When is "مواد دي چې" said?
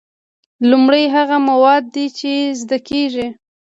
1.49-2.31